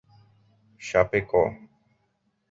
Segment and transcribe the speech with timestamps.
[0.85, 1.45] Chapecó